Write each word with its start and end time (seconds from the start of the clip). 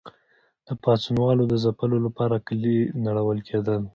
د 0.67 0.69
پاڅونوالو 0.83 1.43
د 1.47 1.53
ځپلو 1.63 1.97
لپاره 2.05 2.43
کلي 2.47 2.77
نړول 3.05 3.37
کېدل. 3.49 3.81